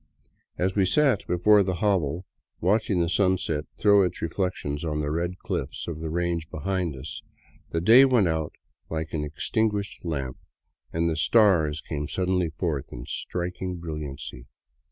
As 0.57 0.73
we 0.75 0.87
sat 0.87 1.27
before 1.27 1.61
the 1.61 1.75
hovel 1.75 2.25
watching 2.59 2.99
the 3.01 3.07
sunset 3.07 3.65
throw 3.77 4.01
its 4.01 4.19
reflections 4.19 4.83
on 4.83 4.99
the 4.99 5.11
red 5.11 5.37
cliffs 5.37 5.87
of 5.87 5.99
the 5.99 6.09
range 6.09 6.49
behind 6.49 6.95
us, 6.95 7.21
the 7.69 7.81
day 7.81 8.03
went 8.05 8.27
out 8.27 8.53
like 8.89 9.13
an 9.13 9.23
extinguished 9.23 10.03
lamp 10.03 10.37
and 10.91 11.07
the 11.07 11.15
stars 11.15 11.81
came 11.81 12.07
sud 12.07 12.29
denly 12.29 12.51
forth 12.51 12.91
in 12.91 13.05
striking 13.05 13.75
brilliancy. 13.75 14.47